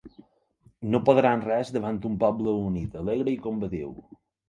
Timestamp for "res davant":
1.45-2.01